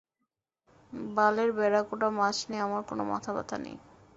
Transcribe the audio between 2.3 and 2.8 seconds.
নিয়ে